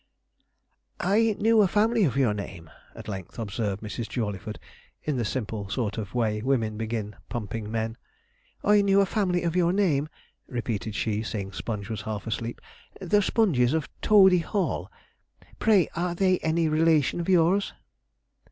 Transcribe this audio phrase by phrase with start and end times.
[1.01, 4.09] 'I knew a family of your name,' at length observed Mrs.
[4.09, 4.57] Jawleyford,
[5.03, 7.97] in the simple sort of way women begin pumping men.
[8.63, 10.09] 'I knew a family of your name,'
[10.47, 12.59] repeated she, seeing Sponge was half asleep
[12.99, 14.91] 'the Sponges of Toadey Hall.
[15.59, 17.71] Pray are they any relation of yours?'